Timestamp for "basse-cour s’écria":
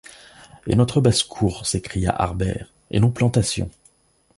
0.99-2.09